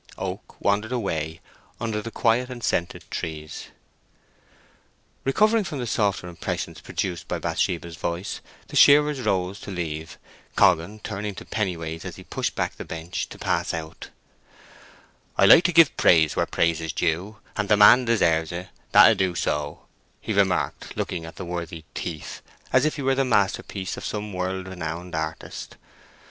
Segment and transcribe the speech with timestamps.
[0.17, 1.41] Oak wandered away
[1.79, 3.67] under the quiet and scented trees.
[5.23, 10.17] Recovering from the softer impressions produced by Bathsheba's voice, the shearers rose to leave,
[10.55, 14.09] Coggan turning to Pennyways as he pushed back the bench to pass out:—
[15.37, 19.13] "I like to give praise where praise is due, and the man deserves it—that 'a
[19.13, 19.81] do so,"
[20.19, 22.41] he remarked, looking at the worthy thief,
[22.73, 25.77] as if he were the masterpiece of some world renowned artist.